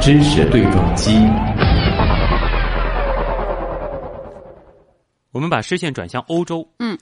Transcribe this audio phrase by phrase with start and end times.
[0.00, 1.12] 知识对撞机。
[5.32, 6.66] 我们把视线转向欧洲。
[6.78, 6.98] 嗯，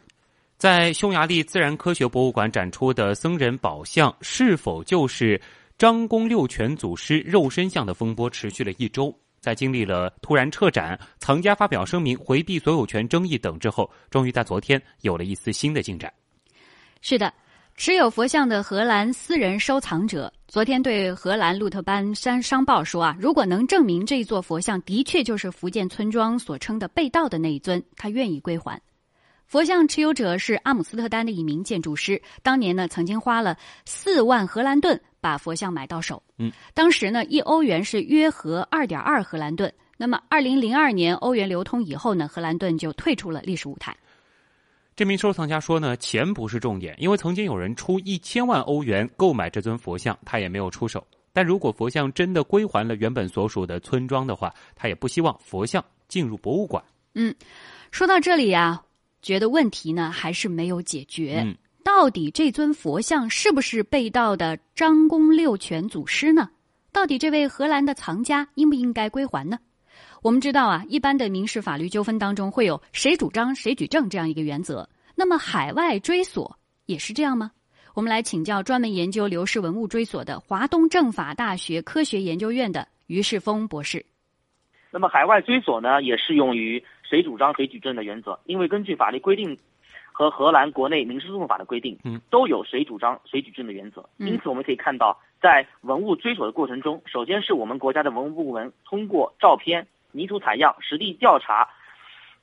[0.59, 5.40] 在匈牙利自然科学博物馆展出的僧人宝像，是否就是
[5.78, 9.17] 张公六全祖师肉身像的风波持续了一周？
[9.38, 16.12] 在经历了突然撤展、藏家发表声明回避所有权争议等之后，终于在昨天有了一丝新的进展。
[17.01, 17.33] 是的。
[17.77, 28.80] 持有佛像的荷兰私人收藏者昨天对荷兰鹿特班山商报说：“啊，如果能证明这座佛像的确就是福建村庄所称的被盗的那一尊，他愿意归还。”
[29.47, 36.23] 佛像持有者是阿姆斯特丹的一名建筑师，当年呢曾经花了四万荷兰盾把佛像买到手。
[36.38, 39.71] 嗯，当时呢一欧元是约合二点二荷兰盾。
[39.99, 43.95] 那么二零零二年欧元流通以后呢，荷兰盾就退出了历史舞台。
[44.97, 51.07] 这名收藏家说呢，钱不是重点，因为曾经有人出一千万欧元购买这尊佛像，他也没有出手。
[51.35, 56.83] 但如果佛像真的归还了原本所属的村庄的话，他也不希望佛像进入博物馆。
[57.13, 57.35] 嗯，
[57.91, 58.83] 说到这里呀，
[59.21, 61.43] 觉得问题呢还是没有解决。
[61.45, 66.48] 嗯，到底这尊佛像是不是被盗的张公六全祖师呢？
[66.91, 69.58] 到底这位荷兰的藏家应不应该归还呢？
[70.22, 74.89] 我们知道啊，一般的民事法律纠纷当中会有谁主张谁举证这样一个原则。
[75.14, 77.53] 那么海外追索也是这样吗？
[77.95, 84.05] 我们来请教专门研究流失文物追索的华东政法大学科学研究院的于世峰博士。
[84.91, 89.56] 那么海外追索呢，也适用于谁主张谁举证的原则，因为根据法律规定
[90.12, 94.06] 和荷兰国内民事诉讼法的规定，嗯，都有谁主张谁举证的原则。
[94.19, 99.87] 因此，我们可以看到，在文物追索的过程中，首先是我们国家的文物部门通过照片。
[100.17, 101.69] 泥土采样、实地调查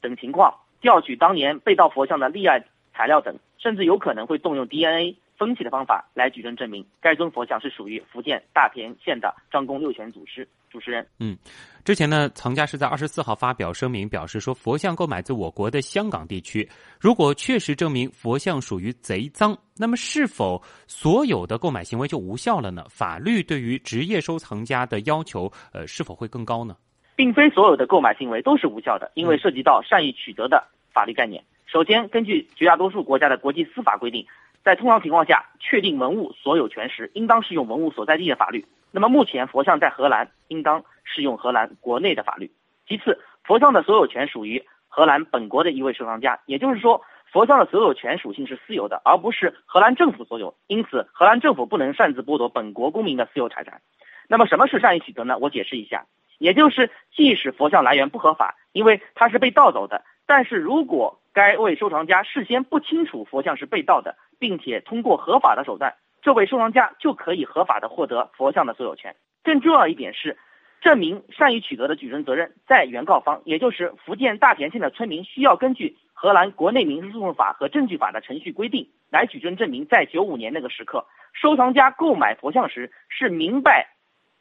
[0.02, 10.48] 等情况，调取当年被盗佛像的立案材料等，甚至有可能会动用 DNA 分析的方法来举证证明该尊佛像是属于福建大田县的张公六全祖师。
[10.70, 11.38] 主持人，嗯，
[11.86, 16.68] 之前呢，藏家是在二十四号发表声明，表示说佛像购买自我国的香港地区，
[17.00, 22.84] 如果确实证明佛像属于贼赃，那么是否所有的购买行为就无效了呢？
[22.90, 26.76] 法律对于职业收藏家的要求，呃，是否会更高呢？
[27.16, 31.44] 并非所有的购买行为都是无效的，因为涉及到善意取得的法律概念。
[31.66, 34.28] 首先，根据绝大多数国家的国际司法规定，
[34.64, 38.66] 在通常情况下，确定文物所有权时，应当适用文物所在地的法律。
[38.92, 42.52] 那么，目前佛像在荷兰，应当适用荷兰国内的法律。
[42.88, 47.02] 其次，佛像的所有权属于荷兰本国的一位收藏家，也就是说，
[47.32, 50.56] 佛像的所有权属性是私有的，而不是荷兰政府所有。
[50.68, 53.82] 因此，荷兰政府不能擅自剥夺本国公民的私有财产。
[54.28, 55.40] 那么，什么是善意取得呢？
[55.40, 56.06] 我解释一下。
[56.44, 69.16] 也就是，即使佛像来源不合法，因为它是被盗走的，但是如果该位收藏家事先不清楚佛像是被盗的，并且通过合法的手段，这位收藏家就可以合法的获得佛像的所有权。
[69.42, 70.38] 更重要一点是，
[70.82, 83.88] 证明善意取得的举证责任在原告方，也就是福建大田县的村民，需要根据荷兰国内民事诉讼法和证据法的程序规定来举证证明，在九五年那个时刻，收藏家购买佛像时是明白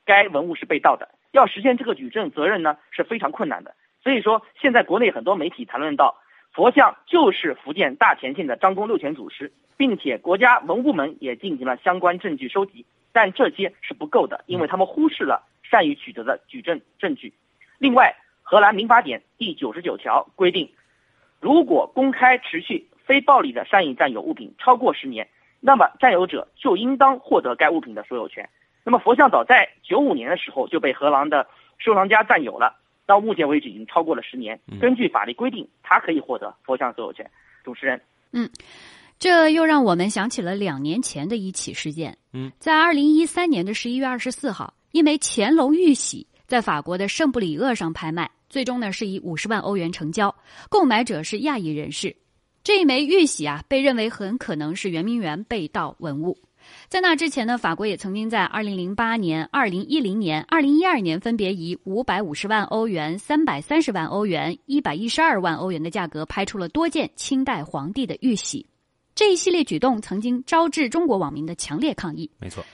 [0.05, 1.09] 该文物是被盗的。
[1.33, 6.17] 要实现这个举证责任呢是非常困难的，所以说现在国内很多媒体谈论到
[6.53, 17.33] 佛像就是福建大田县的张公六全祖师，并且国家文物部门也进行了相关证据收集，但这些是不够的，因为他们忽视了善于取得的举证证据。
[17.79, 20.71] 另外，荷兰民法典第九十九条规定，
[21.41, 25.29] 如果公开持续非暴力的善意占有物品超过十年，
[25.61, 28.51] 那么占有者就应当获得该物品的所有权。
[28.85, 31.47] 那么佛像早在九五年的时候就被荷兰的
[31.79, 32.75] 收藏家占有了，
[33.07, 34.59] 到目前为止已经超过了十年。
[34.81, 37.31] 根据法律规定，他可以获得佛像所有权。
[37.65, 38.01] 主持人，
[38.33, 38.51] 嗯，
[39.21, 42.19] 这又让我们想起了两年前的一起事件。
[42.33, 50.35] 嗯，在二零一三年的十一月二十四号，一枚乾隆玉玺在法国的圣布里厄上拍卖，最终呢是以五十万欧元成交，
[50.69, 52.17] 购买者是亚裔人士。
[52.65, 56.37] 这一枚玉玺啊，被认为很可能是圆明园被盗文物。
[56.89, 68.67] 在那之前呢，法国也曾经在二零零八年、二零一零年、二零一二年分别以五百五十万欧元、三百三十万欧元、一百一十二万欧元的价格拍出了多件清代皇帝的玉玺。
[69.15, 72.31] 这一系列举动曾经招致中国网民的强烈抗议。
[72.39, 72.65] 没错。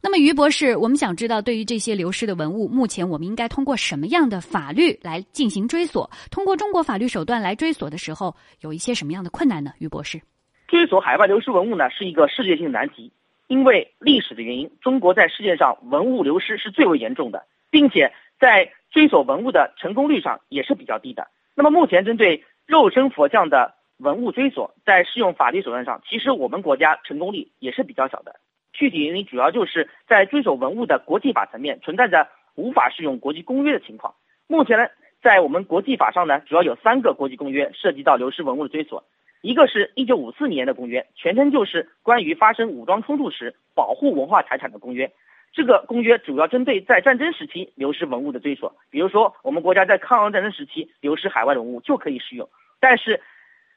[0.00, 6.08] 那么，于博士，我们想知道，对于这些流失的文物，目前我们应该通过什么样的法律来进行追索？
[6.30, 9.72] 通过中国法律手段来追索的时候，有一些什么样的困难呢？
[9.78, 10.22] 于博士，
[10.68, 13.10] 追索海外流失文物呢，是一个世界性难题。
[13.48, 21.28] 因为历史的原因，中国在世界上文物流失是最为严重的，并且在追索文物的成功率上也是比较低的。
[21.54, 28.36] 那么目前针对肉身佛像的文物追索，在适用法律手段上，其实我们国家成功率也是比较小的。
[28.74, 34.14] 具体原因主要就是在追索文物的国际法层面存在着无法适用国际公约的情况。
[34.46, 34.86] 目前呢，
[35.22, 39.04] 在我们国际法上呢，主要有三个国际公约涉及到流失文物的追索。
[39.40, 45.12] 一个是一九五四年的公约，全称就是关于发生武装冲突时保护文化财产的公约。
[45.52, 52.48] 这个公约主要针对在战争时期流失文物的追索，比如说我们国家在抗日战争时期流失海外文物就可以适用。
[52.80, 53.20] 但是，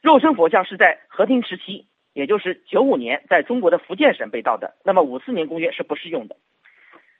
[0.02, 6.36] 肉身佛像是在和平时期，也就是九五年在中国的福建省被盗的，那么五四年公约是不适用的。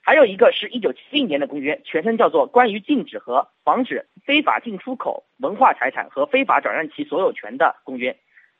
[0.01, 8.11] 还有一个是一九七零年的公约，全称叫做《关于禁止和防止非法进出口文化财产和非法转让其所有权的公约》。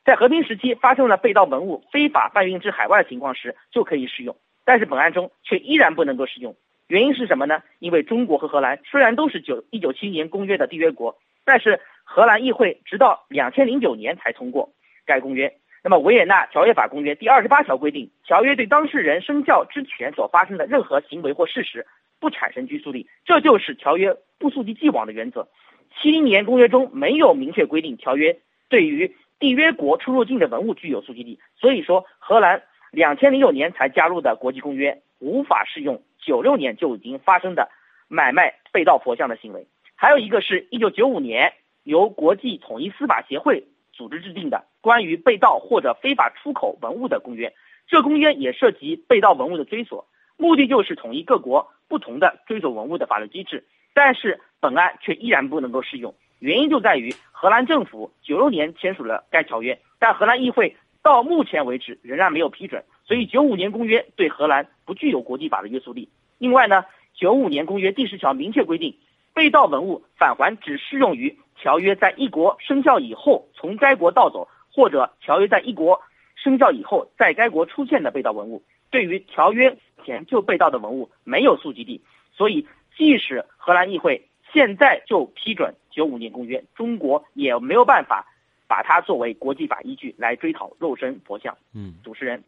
[0.05, 4.35] 在和平时期发生了被盗文物非法贩运至海外的情况时，就可以适用。
[4.65, 6.55] 但是本案中却依然不能够适用，
[6.87, 7.63] 原因是什么呢？
[7.79, 14.73] 因为中国和荷兰虽然都是九一九七一年公约的缔约国，但是荷兰议会直到两千零九年才通过
[15.05, 15.53] 该公约。
[15.83, 21.85] 那么维也纳条约法公约第二十八条规定，条约对当事人生效之前所发生的任何行为或事实
[22.19, 25.47] 不产生拘束力，这就是条约不溯及既往的原则。
[25.95, 29.15] 七零年公约中没有明确规定条约对于。
[29.39, 37.69] 缔约国出入境的文物具有溯及力，所以说荷兰两千零九年才加入的国际公约无法适用九六年就已经发生的
[38.07, 39.67] 买卖被盗佛像的行为。
[39.95, 41.53] 还有一个是一九九五年
[41.83, 47.53] 由国际统一司法协会组织制定的关于被盗或者非法出口文物的公约，
[47.87, 50.07] 这公约也涉及被盗文物的追索，
[50.37, 56.13] 目的就是统一各国不同的追索文物的法律机制，但是本案却依然不能够适用。
[56.43, 66.09] 原因就在于荷兰政府九六年签署了该条约，但荷兰议会到目前为止仍然没有批准，所以九五年公约对荷兰不具有国际法的约束力。
[66.39, 68.97] 另外呢，九五年公约第十条明确规定，
[69.33, 76.01] 被盗文物返还只适用于条约在一国生效以后从该国盗走，或者条约在一国
[76.35, 78.61] 生效以后在该国出现的被盗文物。
[78.91, 82.01] 对于条约前就被盗的文物没有溯及力，
[82.33, 82.67] 所以
[82.97, 84.27] 即使荷兰议会。
[84.53, 88.25] 现在就批准九五年公约，中国也没有办法
[88.67, 91.55] 把它作为国际法依据来追讨肉身佛像。
[91.73, 92.41] 嗯，主持人，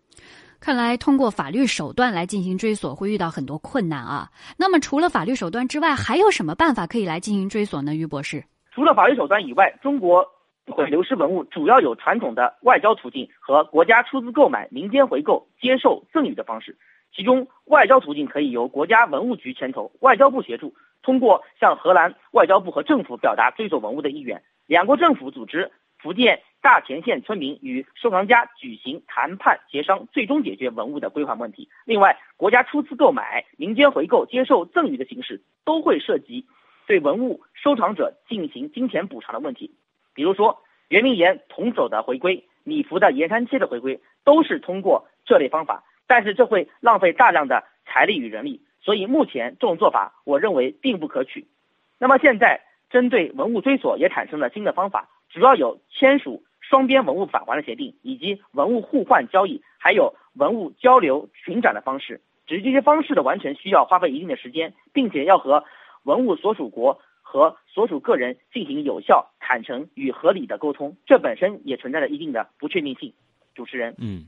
[0.60, 4.30] 看来通过法律手段来进行追索会遇到很多困难啊。
[4.57, 7.96] 那么除了法律手段之外，还有什么办法可以来进行追索呢？
[7.96, 10.25] 于博士，除了法律手段以外，中国
[10.88, 16.77] 流失文物主要有传统的外交途径和国家出资购买、民间回购、接受赠与的方式。
[17.13, 20.75] 其中，外交途径可以由国家文物局牵头，外交部协助。
[21.01, 31.69] 通过向荷兰外交部和政府表达追索文物的意愿，两国政府组织福建大田县村民与收藏家举行谈判协商，最终解决文物的归还问题。
[31.85, 36.47] 另外，国家出资购买、民间回购、接受赠与的形式，都会涉及
[36.88, 39.75] 对文物收藏者进行金钱补偿的问题。
[40.15, 48.62] 比如说，圆明园铜首的回归、礼服的沿山切的回归，都是通过这类方法，但是这会浪费大量的财力与人力。
[48.81, 51.45] 所以目前这种做法，我认为并不可取。
[52.00, 62.21] 那么现在针对文物追索也产生了新的方法，主要有签署双边文物返还的协定，以及文物互换交易，还有文物交流巡展的方式。
[62.47, 65.65] 只是这些方式的完成需要花费一定的时间，并且要和
[66.03, 67.00] 文物所属国
[67.36, 73.14] 和所属个人进行有效、坦诚与合理的沟通，这本身也存在着一定的不确定性。
[73.54, 74.26] 主持人，嗯。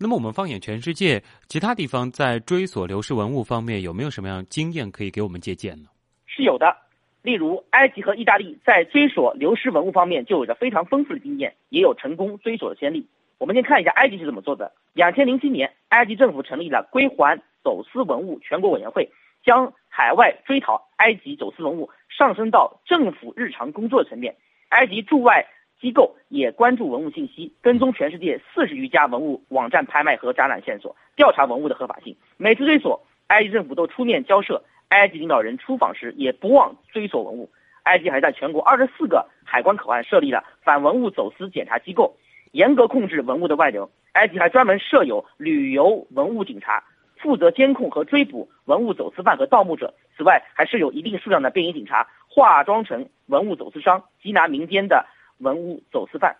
[0.00, 5.90] 那么我们放眼全世界，其他地方在追索流失文物方面有没有什么样经验可以给我们借鉴呢？
[6.26, 6.74] 是有的，
[7.20, 13.06] 例如埃及和意大利在追索流失文物方面就有着非常丰富的经验，也有成功追索的先例。
[13.36, 14.72] 我们先看一下埃及是怎么做的。
[14.94, 19.10] 两千零七年，埃及政府成立了归还走私文物全国委员会，
[19.44, 24.34] 将海外追讨埃及走私文物上升到政府日常工作层面。
[24.70, 25.46] 埃及驻外。
[25.80, 32.16] 机构也关注文物信息，跟踪全世界四十余家文物网站拍卖和展览线索，调查文物的合法性。
[32.38, 34.64] 每次追索，埃及政府都出面交涉。
[34.88, 37.50] 埃及领导人出访时也不忘追索文物。
[37.82, 42.16] 埃及还在全国二十四个海关口岸设立了反文物走私检查机构，
[42.52, 43.90] 严格控制文物的外流。
[44.12, 46.82] 埃及还专门设有旅游文物警察，
[47.24, 49.94] 负责监控和追捕文物走私犯和盗墓者。
[50.14, 55.06] 此外，还是有一定数量的便衣警察，化妆成文物走私商，缉拿民间的。
[55.38, 56.36] 文物走私犯。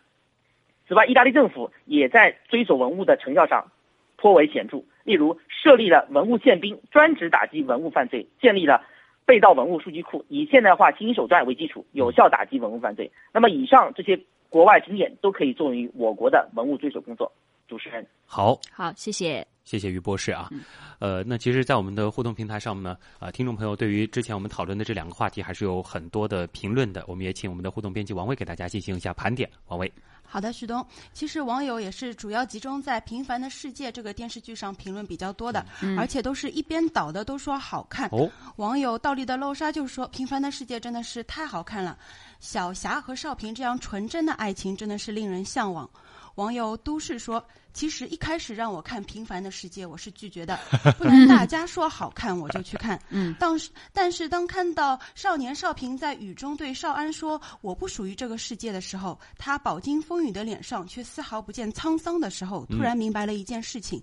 [0.86, 3.72] 此外，意大利政府也在追索文物的成效上
[4.16, 4.84] 颇为显著。
[5.02, 8.84] 例如，设立了文物宪兵，专职打击文物犯罪；建立了
[9.26, 13.10] 被盗文物数据库，以现代化新手段为基础，有效打击文物犯罪。
[13.32, 17.32] 那么，以上这些国外经验都可以作用于我国的文物追索工作。
[17.66, 19.53] 主持人，好，好，谢谢。
[19.64, 20.50] 谢谢于博士啊，
[20.98, 27.02] 呃，那其实，在我们的互动平台上呢，啊，听众朋友对于之前我们讨论的这两个话题，还是有很多的评论的。
[27.08, 29.50] 我们也请我们的互动编辑王威给大家进行一下盘点。
[29.68, 29.90] 王威，
[30.22, 30.86] 好的，徐东。
[31.14, 38.06] 其实网友也是主要集中在《平凡的世界》这个电视剧上评论比较多的，嗯而且都是一边倒的都说好看。
[38.12, 41.96] 哦，网友倒立的漏沙就说：“《平凡的世界》真的是太好看了，
[42.38, 45.88] 小霞和少平这样纯真的爱情真的是令人向往。”
[46.36, 47.42] 网友都市说
[47.74, 50.56] ：“其实一开始让我看《平凡的世界》，我是拒绝的，
[50.96, 52.98] 不能大家说好看我就去看。
[53.10, 64.00] 嗯，当时但是当看到少年少平在雨中对少安说‘我不属于这个世界’的时候，他饱经风雨的脸上却丝毫不见沧桑的时候，突然明白了一件事情：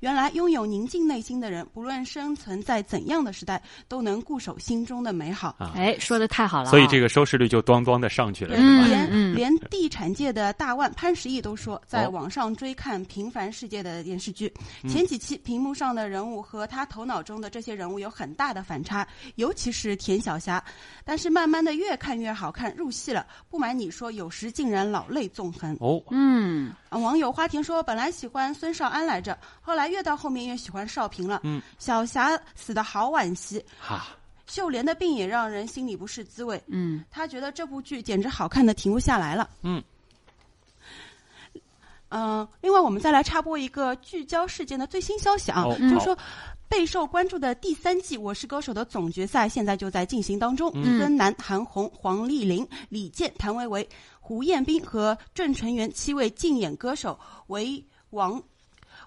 [0.00, 5.56] 原来拥有宁静内心的人，不论生存在怎样的时代，都能固守心中的美好。
[5.58, 5.72] 啊。
[5.74, 8.86] 哎，说的太好了啊、所以这个收视率就咣咣的上去了，是吧？
[8.86, 9.34] 连、嗯。
[9.34, 12.10] 连地产界的大腕潘石屹都说，在哦。
[12.10, 14.52] 网上追看《平凡世界》的电视剧，
[14.82, 19.06] 嗯前几期屏幕上的人物和他头脑中的这些人物有很大的反差，
[19.36, 20.60] 尤其是田晓霞。
[21.04, 23.24] 但是慢慢的越看越好看，入戏了。
[23.48, 25.76] 不瞒你说，有时竟然老泪纵横。
[25.78, 31.40] 哦，嗯，啊网友花田说，本来喜欢孙少安来着，后来越到后面越喜欢少平了。
[31.44, 34.08] 嗯，小霞死的好惋惜，哈，
[34.48, 36.60] 秀莲的病也让人心里不是滋味。
[36.66, 39.48] 嗯，他觉得这部剧简直好看的停不下来了。
[39.62, 39.80] 嗯。
[42.16, 46.16] 嗯、另外我们再来插播一个聚焦事件的最新消息啊，哦就是说。
[46.66, 50.72] 备受关注的第三季《我是歌手》的总决赛现在就在进行当中。
[50.74, 53.86] 嗯孙楠、韩红、黄丽玲、李健、谭维维、
[54.18, 57.16] 胡彦斌和郑成元七位竞演歌手
[57.46, 58.42] 为王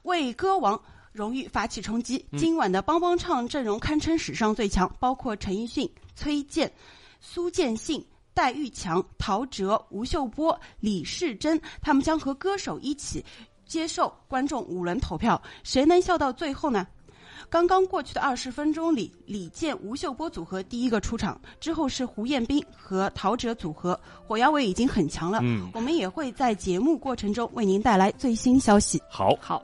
[0.04, 0.80] 为歌王
[1.12, 2.24] 荣誉发起冲击。
[2.38, 6.72] 今晚的帮帮唱阵容堪称史上最强，包括陈奕迅、崔健、
[7.20, 8.06] 苏建信。
[8.38, 13.26] 戴玉强、陶喆、吴秀波、李世珍，他们将和歌手一起
[13.66, 16.86] 接受观众五轮投票，谁能笑到最后呢？
[17.50, 25.40] 刚刚过去的二十分钟里，李健、吴秀波组合第一个出场，之后是胡彦斌和陶喆组合，火药味已经很强了。
[25.42, 29.02] 嗯，我们也会在节目过程中为您带来最新消息。
[29.10, 29.60] 好，好。